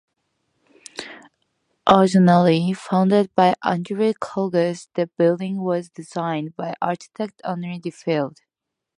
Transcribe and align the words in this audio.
Originally 1.87 2.73
funded 2.73 3.29
by 3.35 3.53
Andrew 3.63 4.11
Carnegie, 4.19 4.87
the 4.95 5.05
building 5.15 5.61
was 5.61 5.91
designed 5.91 6.55
by 6.55 6.73
architect 6.81 7.39
Henry 7.45 7.77
D. 7.77 7.89
Whitfield. 7.91 8.39